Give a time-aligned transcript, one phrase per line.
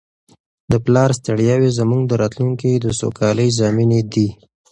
[0.71, 4.27] د پلار ستړیاوې زموږ د راتلونکي د سوکالۍ ضامنې دي.